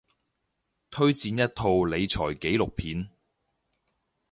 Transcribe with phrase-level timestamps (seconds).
[0.89, 3.11] 推薦一套理財紀錄片